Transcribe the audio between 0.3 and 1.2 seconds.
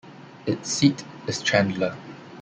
Its seat